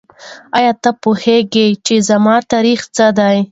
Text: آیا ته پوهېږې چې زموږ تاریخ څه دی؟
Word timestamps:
آیا 0.57 0.73
ته 0.83 0.89
پوهېږې 1.03 1.67
چې 1.85 1.95
زموږ 2.09 2.41
تاریخ 2.53 2.81
څه 2.95 3.05
دی؟ 3.17 3.37